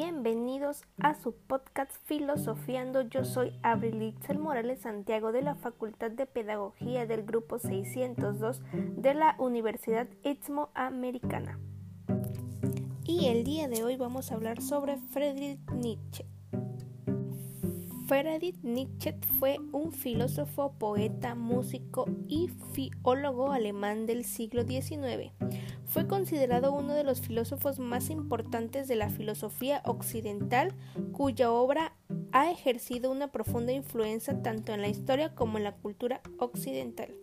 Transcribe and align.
Bienvenidos 0.00 0.84
a 1.00 1.16
su 1.16 1.34
podcast 1.34 1.90
Filosofiando. 2.04 3.02
Yo 3.02 3.24
soy 3.24 3.52
Abril 3.64 4.00
Itzel 4.00 4.38
Morales 4.38 4.82
Santiago 4.82 5.32
de 5.32 5.42
la 5.42 5.56
Facultad 5.56 6.12
de 6.12 6.24
Pedagogía 6.24 7.04
del 7.04 7.24
Grupo 7.24 7.58
602 7.58 8.62
de 8.96 9.14
la 9.14 9.34
Universidad 9.40 10.06
Istmo 10.22 10.70
Americana. 10.74 11.58
Y 13.02 13.26
el 13.26 13.42
día 13.42 13.66
de 13.66 13.82
hoy 13.82 13.96
vamos 13.96 14.30
a 14.30 14.36
hablar 14.36 14.62
sobre 14.62 14.98
Friedrich 14.98 15.68
Nietzsche. 15.72 16.24
Friedrich 18.06 18.62
Nietzsche 18.62 19.18
fue 19.40 19.58
un 19.72 19.90
filósofo, 19.90 20.74
poeta, 20.78 21.34
músico 21.34 22.04
y 22.28 22.50
filólogo 22.72 23.50
alemán 23.50 24.06
del 24.06 24.24
siglo 24.24 24.62
XIX. 24.62 25.32
Fue 25.88 26.06
considerado 26.06 26.72
uno 26.72 26.92
de 26.92 27.02
los 27.02 27.22
filósofos 27.22 27.78
más 27.78 28.10
importantes 28.10 28.88
de 28.88 28.96
la 28.96 29.08
filosofía 29.08 29.82
occidental, 29.86 30.74
cuya 31.12 31.50
obra 31.50 31.94
ha 32.30 32.50
ejercido 32.50 33.10
una 33.10 33.32
profunda 33.32 33.72
influencia 33.72 34.42
tanto 34.42 34.72
en 34.72 34.82
la 34.82 34.88
historia 34.88 35.34
como 35.34 35.56
en 35.56 35.64
la 35.64 35.72
cultura 35.72 36.20
occidental. 36.38 37.14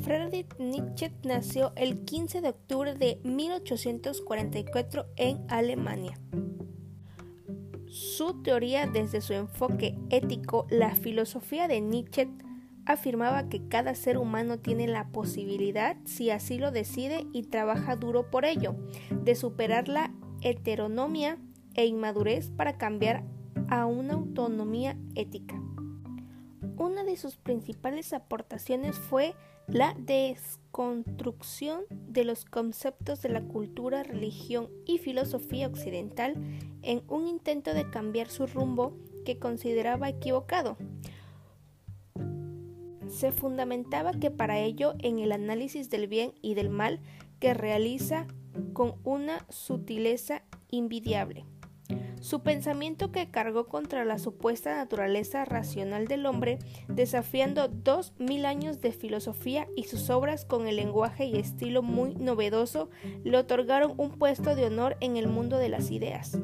Friedrich 0.00 0.58
Nietzsche 0.58 1.12
nació 1.22 1.72
el 1.76 2.04
15 2.04 2.40
de 2.40 2.48
octubre 2.48 2.94
de 2.94 3.20
1844 3.24 5.06
en 5.16 5.44
Alemania. 5.48 6.18
Su 7.88 8.42
teoría 8.42 8.86
desde 8.86 9.20
su 9.20 9.34
enfoque 9.34 9.98
ético, 10.08 10.66
la 10.70 10.94
filosofía 10.94 11.68
de 11.68 11.82
Nietzsche 11.82 12.30
afirmaba 12.86 13.48
que 13.48 13.66
cada 13.68 13.94
ser 13.94 14.18
humano 14.18 14.58
tiene 14.58 14.86
la 14.86 15.08
posibilidad, 15.08 15.96
si 16.04 16.30
así 16.30 16.58
lo 16.58 16.70
decide 16.70 17.26
y 17.32 17.44
trabaja 17.44 17.96
duro 17.96 18.30
por 18.30 18.44
ello, 18.44 18.76
de 19.10 19.34
superar 19.34 19.88
la 19.88 20.12
heteronomia 20.40 21.38
e 21.74 21.86
inmadurez 21.86 22.50
para 22.50 22.76
cambiar 22.78 23.24
a 23.68 23.86
una 23.86 24.14
autonomía 24.14 24.96
ética. 25.14 25.60
Una 26.76 27.04
de 27.04 27.16
sus 27.16 27.36
principales 27.36 28.12
aportaciones 28.12 28.98
fue 28.98 29.34
la 29.68 29.94
desconstrucción 29.98 31.82
de 31.90 32.24
los 32.24 32.44
conceptos 32.44 33.22
de 33.22 33.28
la 33.28 33.42
cultura, 33.42 34.02
religión 34.02 34.68
y 34.84 34.98
filosofía 34.98 35.68
occidental 35.68 36.34
en 36.82 37.02
un 37.08 37.28
intento 37.28 37.72
de 37.72 37.88
cambiar 37.88 38.28
su 38.28 38.46
rumbo 38.46 38.96
que 39.24 39.38
consideraba 39.38 40.08
equivocado. 40.08 40.76
Se 43.12 43.30
fundamentaba 43.30 44.12
que 44.12 44.30
para 44.30 44.58
ello 44.58 44.94
en 45.00 45.18
el 45.18 45.32
análisis 45.32 45.90
del 45.90 46.06
bien 46.06 46.32
y 46.40 46.54
del 46.54 46.70
mal 46.70 47.00
que 47.40 47.52
realiza 47.52 48.26
con 48.72 48.94
una 49.04 49.44
sutileza 49.50 50.42
invidiable. 50.70 51.44
Su 52.20 52.42
pensamiento 52.42 53.12
que 53.12 53.30
cargó 53.30 53.66
contra 53.66 54.06
la 54.06 54.18
supuesta 54.18 54.76
naturaleza 54.76 55.44
racional 55.44 56.06
del 56.06 56.24
hombre, 56.24 56.58
desafiando 56.88 57.68
dos 57.68 58.14
mil 58.18 58.46
años 58.46 58.80
de 58.80 58.92
filosofía 58.92 59.68
y 59.76 59.84
sus 59.84 60.08
obras 60.08 60.46
con 60.46 60.66
el 60.66 60.76
lenguaje 60.76 61.26
y 61.26 61.36
estilo 61.36 61.82
muy 61.82 62.14
novedoso, 62.14 62.88
le 63.24 63.36
otorgaron 63.36 63.92
un 63.98 64.12
puesto 64.12 64.54
de 64.54 64.66
honor 64.66 64.96
en 65.00 65.18
el 65.18 65.28
mundo 65.28 65.58
de 65.58 65.68
las 65.68 65.90
ideas. 65.90 66.38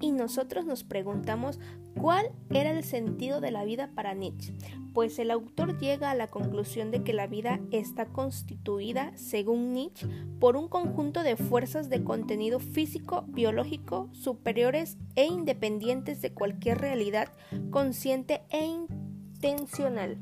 Y 0.00 0.12
nosotros 0.12 0.66
nos 0.66 0.82
preguntamos 0.84 1.60
cuál 1.98 2.30
era 2.50 2.70
el 2.70 2.84
sentido 2.84 3.40
de 3.40 3.50
la 3.50 3.64
vida 3.64 3.90
para 3.94 4.14
Nietzsche, 4.14 4.54
pues 4.92 5.18
el 5.18 5.30
autor 5.30 5.78
llega 5.78 6.10
a 6.10 6.14
la 6.14 6.26
conclusión 6.28 6.90
de 6.90 7.02
que 7.02 7.12
la 7.12 7.26
vida 7.26 7.60
está 7.70 8.06
constituida, 8.06 9.12
según 9.16 9.72
Nietzsche, 9.72 10.08
por 10.38 10.56
un 10.56 10.68
conjunto 10.68 11.22
de 11.22 11.36
fuerzas 11.36 11.88
de 11.88 12.02
contenido 12.02 12.58
físico, 12.58 13.24
biológico, 13.28 14.08
superiores 14.12 14.98
e 15.14 15.26
independientes 15.26 16.20
de 16.22 16.32
cualquier 16.32 16.78
realidad 16.78 17.32
consciente 17.70 18.42
e 18.50 18.64
intencional. 18.64 20.18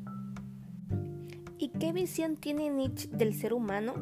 ¿Y 1.58 1.70
qué 1.70 1.92
visión 1.92 2.36
tiene 2.36 2.70
Nietzsche 2.70 3.08
del 3.08 3.34
ser 3.34 3.52
humano? 3.52 3.94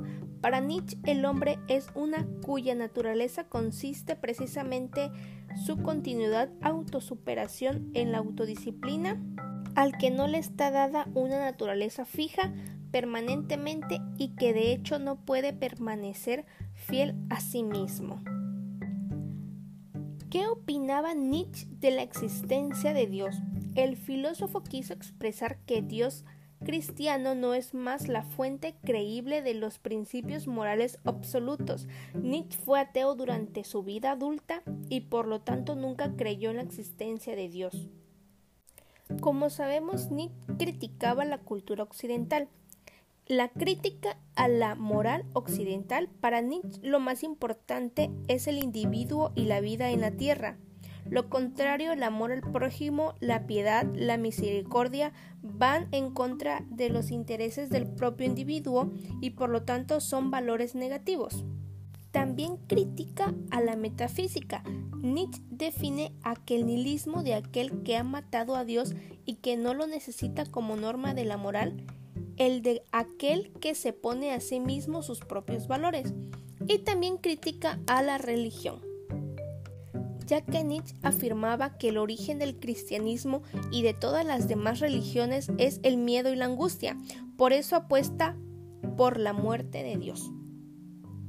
Para 0.46 0.60
Nietzsche 0.60 0.96
el 1.02 1.24
hombre 1.24 1.58
es 1.66 1.88
una 1.96 2.24
cuya 2.44 2.76
naturaleza 2.76 3.48
consiste 3.48 4.14
precisamente 4.14 5.10
su 5.64 5.82
continuidad, 5.82 6.50
autosuperación 6.62 7.90
en 7.94 8.12
la 8.12 8.18
autodisciplina, 8.18 9.20
al 9.74 9.98
que 9.98 10.12
no 10.12 10.28
le 10.28 10.38
está 10.38 10.70
dada 10.70 11.08
una 11.14 11.40
naturaleza 11.40 12.04
fija 12.04 12.54
permanentemente 12.92 13.98
y 14.18 14.36
que 14.36 14.52
de 14.52 14.70
hecho 14.70 15.00
no 15.00 15.16
puede 15.16 15.52
permanecer 15.52 16.46
fiel 16.74 17.16
a 17.28 17.40
sí 17.40 17.64
mismo. 17.64 18.22
¿Qué 20.30 20.46
opinaba 20.46 21.12
Nietzsche 21.14 21.66
de 21.80 21.90
la 21.90 22.02
existencia 22.02 22.92
de 22.92 23.08
Dios? 23.08 23.34
El 23.74 23.96
filósofo 23.96 24.62
quiso 24.62 24.94
expresar 24.94 25.58
que 25.66 25.82
Dios 25.82 26.24
cristiano 26.64 27.34
no 27.34 27.54
es 27.54 27.74
más 27.74 28.08
la 28.08 28.22
fuente 28.22 28.74
creíble 28.84 29.42
de 29.42 29.54
los 29.54 29.78
principios 29.78 30.46
morales 30.46 30.98
absolutos. 31.04 31.88
Nietzsche 32.14 32.58
fue 32.58 32.80
ateo 32.80 33.14
durante 33.14 33.64
su 33.64 33.82
vida 33.82 34.12
adulta 34.12 34.62
y 34.88 35.02
por 35.02 35.26
lo 35.26 35.40
tanto 35.40 35.74
nunca 35.74 36.16
creyó 36.16 36.50
en 36.50 36.56
la 36.56 36.62
existencia 36.62 37.36
de 37.36 37.48
Dios. 37.48 37.88
Como 39.20 39.50
sabemos, 39.50 40.10
Nietzsche 40.10 40.56
criticaba 40.58 41.24
la 41.24 41.38
cultura 41.38 41.82
occidental. 41.82 42.48
La 43.26 43.48
crítica 43.48 44.18
a 44.34 44.46
la 44.46 44.74
moral 44.74 45.24
occidental 45.32 46.08
para 46.20 46.40
Nietzsche 46.40 46.80
lo 46.82 47.00
más 47.00 47.22
importante 47.22 48.10
es 48.28 48.46
el 48.46 48.62
individuo 48.62 49.32
y 49.34 49.46
la 49.46 49.60
vida 49.60 49.90
en 49.90 50.00
la 50.00 50.12
tierra. 50.12 50.58
Lo 51.10 51.28
contrario, 51.28 51.92
el 51.92 52.02
amor 52.02 52.32
al 52.32 52.40
prójimo, 52.40 53.14
la 53.20 53.46
piedad, 53.46 53.86
la 53.94 54.16
misericordia 54.16 55.12
van 55.42 55.88
en 55.92 56.10
contra 56.10 56.64
de 56.68 56.88
los 56.88 57.10
intereses 57.10 57.70
del 57.70 57.86
propio 57.86 58.26
individuo 58.26 58.90
y 59.20 59.30
por 59.30 59.50
lo 59.50 59.62
tanto 59.62 60.00
son 60.00 60.30
valores 60.30 60.74
negativos. 60.74 61.44
También 62.10 62.56
critica 62.66 63.34
a 63.50 63.60
la 63.60 63.76
metafísica. 63.76 64.64
Nietzsche 64.96 65.42
define 65.50 66.12
aquel 66.22 66.66
nihilismo 66.66 67.22
de 67.22 67.34
aquel 67.34 67.82
que 67.82 67.96
ha 67.96 68.02
matado 68.02 68.56
a 68.56 68.64
Dios 68.64 68.94
y 69.24 69.34
que 69.34 69.56
no 69.56 69.74
lo 69.74 69.86
necesita 69.86 70.46
como 70.46 70.76
norma 70.76 71.14
de 71.14 71.24
la 71.24 71.36
moral, 71.36 71.84
el 72.36 72.62
de 72.62 72.82
aquel 72.90 73.52
que 73.60 73.74
se 73.74 73.92
pone 73.92 74.32
a 74.32 74.40
sí 74.40 74.60
mismo 74.60 75.02
sus 75.02 75.20
propios 75.20 75.68
valores. 75.68 76.14
Y 76.66 76.78
también 76.78 77.18
critica 77.18 77.78
a 77.86 78.02
la 78.02 78.18
religión 78.18 78.95
ya 80.26 80.40
que 80.40 80.64
Nietzsche 80.64 80.96
afirmaba 81.02 81.78
que 81.78 81.88
el 81.88 81.98
origen 81.98 82.38
del 82.38 82.58
cristianismo 82.58 83.42
y 83.70 83.82
de 83.82 83.94
todas 83.94 84.24
las 84.24 84.48
demás 84.48 84.80
religiones 84.80 85.50
es 85.58 85.80
el 85.82 85.96
miedo 85.96 86.32
y 86.32 86.36
la 86.36 86.46
angustia, 86.46 86.96
por 87.36 87.52
eso 87.52 87.76
apuesta 87.76 88.36
por 88.96 89.18
la 89.18 89.32
muerte 89.32 89.82
de 89.82 89.96
Dios. 89.96 90.30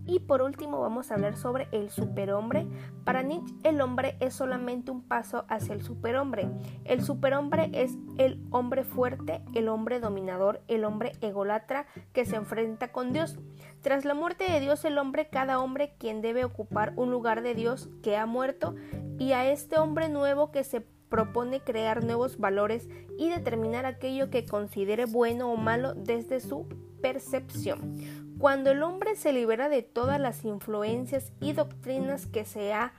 Y 0.07 0.19
por 0.19 0.41
último 0.41 0.79
vamos 0.79 1.12
a 1.12 1.16
hablar 1.16 1.35
sobre 1.35 1.68
el 1.72 1.90
superhombre. 1.90 2.66
Para 3.03 3.22
Nietzsche 3.22 3.53
el 3.63 3.81
hombre 3.81 4.16
es 4.22 4.34
solamente 4.34 4.90
un 4.90 5.01
paso 5.01 5.45
hacia 5.50 5.73
el 5.73 5.84
superhombre. 5.84 6.50
El 6.85 7.03
superhombre 7.03 7.69
es 7.73 7.97
el 8.18 8.41
hombre 8.50 8.85
fuerte, 8.85 9.44
el 9.53 9.68
hombre 9.68 10.00
dominador, 10.00 10.62
el 10.68 10.85
hombre 10.85 11.12
egolatra 11.22 11.85
que 12.13 12.25
se 12.25 12.38
enfrenta 12.38 12.91
con 12.91 13.12
Dios. 13.12 13.38
Tras 13.81 14.06
la 14.06 14.13
muerte 14.13 14.50
de 14.50 14.62
Dios 14.62 14.85
el 14.85 14.97
hombre, 14.97 15.28
cada 15.29 15.59
hombre 15.59 15.94
quien 16.00 16.22
debe 16.22 16.45
ocupar 16.45 16.94
un 16.95 17.12
lugar 17.12 17.41
de 17.41 17.53
Dios 17.53 17.89
que 18.01 18.16
ha 18.16 18.25
muerto 18.25 18.75
y 19.19 19.34
a 19.34 19.51
este 19.51 19.78
hombre 19.78 20.09
nuevo 20.09 20.51
que 20.51 20.63
se 20.63 20.85
propone 21.09 21.62
crear 21.62 22.03
nuevos 22.03 22.38
valores 22.38 22.88
y 23.18 23.29
determinar 23.29 23.85
aquello 23.85 24.29
que 24.29 24.45
considere 24.45 25.06
bueno 25.06 25.51
o 25.51 25.57
malo 25.57 25.94
desde 25.94 26.40
su 26.40 26.68
percepción. 27.01 27.95
Cuando 28.38 28.71
el 28.71 28.83
hombre 28.83 29.15
se 29.15 29.33
libera 29.33 29.69
de 29.69 29.81
todas 29.81 30.19
las 30.19 30.45
influencias 30.45 31.31
y 31.39 31.54
doctrinas 31.54 32.27
que 32.27 32.45
se 32.45 32.74
ha 32.74 32.94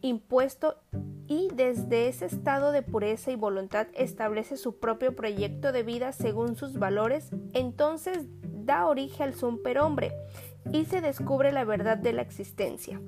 impuesto 0.00 0.76
y 1.28 1.48
desde 1.54 2.08
ese 2.08 2.26
estado 2.26 2.72
de 2.72 2.82
pureza 2.82 3.30
y 3.30 3.36
voluntad 3.36 3.86
establece 3.94 4.56
su 4.56 4.78
propio 4.80 5.14
proyecto 5.14 5.72
de 5.72 5.82
vida 5.82 6.12
según 6.12 6.56
sus 6.56 6.78
valores, 6.78 7.30
entonces 7.52 8.26
da 8.42 8.86
origen 8.86 9.28
al 9.28 9.34
superhombre 9.34 10.12
y 10.72 10.84
se 10.84 11.00
descubre 11.00 11.52
la 11.52 11.64
verdad 11.64 11.96
de 11.96 12.12
la 12.12 12.22
existencia. 12.22 13.00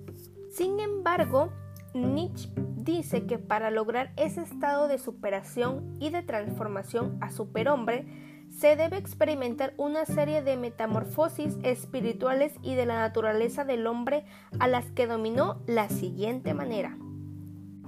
Sin 0.50 0.78
embargo, 0.80 1.52
Nietzsche 1.92 2.48
dice 2.84 3.26
que 3.26 3.38
para 3.38 3.70
lograr 3.70 4.12
ese 4.16 4.42
estado 4.42 4.88
de 4.88 4.98
superación 4.98 5.96
y 6.00 6.10
de 6.10 6.22
transformación 6.22 7.18
a 7.20 7.30
superhombre, 7.30 8.06
se 8.50 8.76
debe 8.76 8.98
experimentar 8.98 9.74
una 9.76 10.04
serie 10.04 10.42
de 10.42 10.56
metamorfosis 10.56 11.56
espirituales 11.62 12.54
y 12.62 12.74
de 12.74 12.86
la 12.86 13.00
naturaleza 13.00 13.64
del 13.64 13.86
hombre 13.86 14.24
a 14.60 14.68
las 14.68 14.90
que 14.92 15.06
dominó 15.06 15.60
la 15.66 15.88
siguiente 15.88 16.54
manera. 16.54 16.96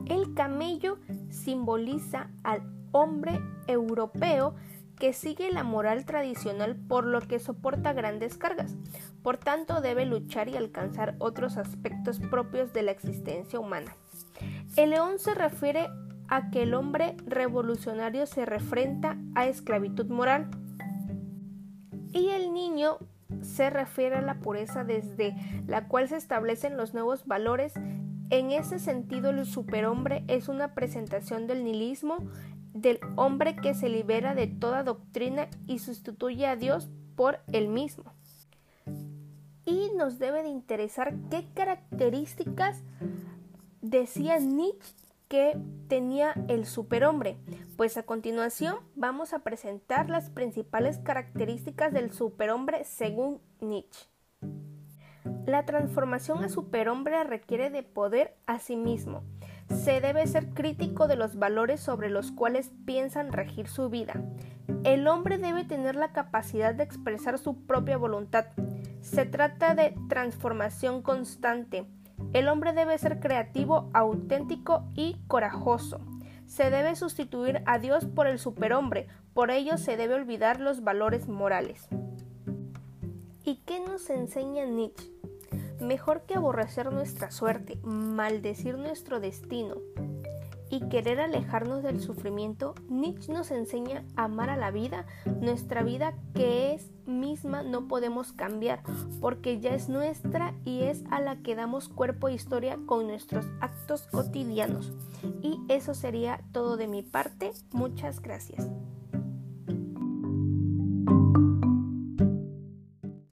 El 0.07 0.35
camello 0.35 0.99
simboliza 1.31 2.31
al 2.43 2.63
hombre 2.93 3.41
europeo 3.67 4.55
que 4.99 5.13
sigue 5.13 5.53
la 5.53 5.63
moral 5.63 6.07
tradicional 6.07 6.77
por 6.77 7.05
lo 7.05 7.21
que 7.21 7.39
soporta 7.39 7.93
grandes 7.93 8.37
cargas. 8.39 8.77
Por 9.23 9.37
tanto, 9.37 9.81
debe 9.81 10.07
luchar 10.07 10.49
y 10.49 10.57
alcanzar 10.57 11.17
otros 11.19 11.59
aspectos 11.59 12.19
propios 12.19 12.73
de 12.73 12.83
la 12.83 12.93
existencia 12.93 13.61
humana. 13.61 13.95
El 14.77 14.91
león 14.91 15.19
se 15.19 15.35
refiere 15.35 15.89
a 16.29 16.51
que 16.51 16.63
el 16.63 16.75
hombre 16.75 17.17
revolucionario 17.27 18.27
se 18.27 18.45
refrenta 18.45 19.17
a 19.35 19.47
esclavitud 19.47 20.07
moral. 20.07 20.51
Y 22.13 22.29
el 22.29 22.53
niño 22.53 22.99
se 23.41 23.71
refiere 23.71 24.17
a 24.17 24.23
la 24.23 24.41
pureza 24.41 24.85
desde 24.85 25.35
la 25.67 25.89
cual 25.89 26.09
se 26.09 26.17
establecen 26.17 26.77
los 26.77 26.93
nuevos 26.93 27.27
valores. 27.27 27.73
En 28.29 28.51
ese 28.51 28.79
sentido, 28.79 29.31
el 29.31 29.47
superhombre 29.47 30.25
es 30.29 30.49
una 30.49 30.75
presentación 30.75 31.47
del 31.47 31.65
nihilismo, 31.65 32.19
del 32.75 32.99
hombre 33.17 33.57
que 33.57 33.73
se 33.73 33.89
libera 33.89 34.35
de 34.35 34.47
toda 34.47 34.83
doctrina 34.83 35.49
y 35.67 35.79
sustituye 35.79 36.47
a 36.47 36.57
Dios 36.57 36.91
por 37.15 37.41
él 37.51 37.69
mismo. 37.69 38.13
Y 39.65 39.91
nos 39.97 40.19
debe 40.19 40.43
de 40.43 40.49
interesar 40.49 41.15
qué 41.31 41.47
características 41.55 42.83
decía 43.91 44.39
Nietzsche 44.39 44.95
que 45.29 45.59
tenía 45.89 46.35
el 46.49 46.67
superhombre. 46.67 47.37
Pues 47.77 47.97
a 47.97 48.05
continuación 48.05 48.77
vamos 48.95 49.33
a 49.33 49.41
presentar 49.41 50.09
las 50.09 50.31
principales 50.31 50.99
características 50.99 51.93
del 51.93 52.13
superhombre 52.13 52.85
según 52.85 53.41
Nietzsche. 53.61 54.07
La 55.47 55.65
transformación 55.65 56.45
a 56.45 56.49
superhombre 56.49 57.23
requiere 57.25 57.71
de 57.71 57.83
poder 57.83 58.37
a 58.47 58.59
sí 58.59 58.77
mismo. 58.77 59.23
Se 59.69 60.01
debe 60.01 60.27
ser 60.27 60.51
crítico 60.51 61.09
de 61.09 61.17
los 61.17 61.37
valores 61.37 61.81
sobre 61.81 62.09
los 62.09 62.31
cuales 62.31 62.71
piensan 62.85 63.33
regir 63.33 63.69
su 63.69 63.89
vida. 63.89 64.15
El 64.85 65.09
hombre 65.09 65.39
debe 65.39 65.65
tener 65.65 65.97
la 65.97 66.13
capacidad 66.13 66.75
de 66.75 66.85
expresar 66.85 67.39
su 67.39 67.67
propia 67.67 67.97
voluntad. 67.97 68.47
Se 69.01 69.25
trata 69.25 69.75
de 69.75 69.95
transformación 70.09 71.03
constante 71.03 71.87
el 72.33 72.49
hombre 72.49 72.73
debe 72.73 72.99
ser 72.99 73.21
creativo, 73.21 73.91
auténtico 73.93 74.85
y 74.95 75.17
corajoso. 75.27 76.01
Se 76.47 76.71
debe 76.71 76.97
sustituir 76.97 77.63
a 77.67 77.79
Dios 77.79 78.05
por 78.05 78.27
el 78.27 78.39
superhombre, 78.39 79.09
por 79.35 79.51
ello 79.51 79.79
se 79.79 79.97
debe 79.97 80.15
olvidar 80.15 80.61
los 80.61 80.83
valores 80.83 81.29
morales. 81.29 81.89
¿Y 83.45 83.57
qué 83.67 83.81
nos 83.81 84.11
enseña 84.11 84.65
Nietzsche? 84.65 85.11
Mejor 85.81 86.23
que 86.23 86.35
aborrecer 86.35 86.93
nuestra 86.93 87.31
suerte, 87.31 87.79
maldecir 87.83 88.79
nuestro 88.79 89.21
destino, 89.21 89.77
y 90.71 90.89
querer 90.89 91.21
alejarnos 91.21 91.83
del 91.83 92.01
sufrimiento, 92.01 92.75
Nietzsche 92.89 93.33
nos 93.33 93.51
enseña 93.51 94.05
a 94.17 94.25
amar 94.25 94.51
a 94.51 94.57
la 94.57 94.71
vida, 94.71 95.07
nuestra 95.41 95.83
vida 95.83 96.15
que 96.35 96.75
es 96.75 96.91
misma 97.07 97.63
no 97.63 97.89
podemos 97.89 98.33
cambiar, 98.33 98.83
porque 99.21 99.61
ya 99.61 99.75
es 99.75 99.89
nuestra 99.89 100.55
y 100.65 100.83
es 100.83 101.05
a 101.11 101.21
la 101.21 101.37
que 101.37 101.55
damos 101.55 101.89
cuerpo 101.89 102.29
e 102.29 102.35
historia 102.35 102.79
con 102.87 103.07
nuestros 103.07 103.47
actos 103.61 104.09
cotidianos. 104.11 104.93
Y 105.43 105.61
eso 105.69 105.95
sería 105.95 106.41
todo 106.53 106.77
de 106.77 106.89
mi 106.89 107.03
parte. 107.03 107.53
Muchas 107.73 108.21
gracias. 108.21 108.69